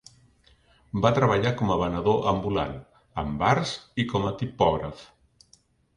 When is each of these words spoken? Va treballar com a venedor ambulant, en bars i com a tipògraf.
Va 1.05 1.11
treballar 1.17 1.51
com 1.59 1.73
a 1.73 1.77
venedor 1.83 2.25
ambulant, 2.33 2.73
en 3.25 3.35
bars 3.45 3.75
i 4.05 4.11
com 4.15 4.29
a 4.31 4.33
tipògraf. 4.41 5.05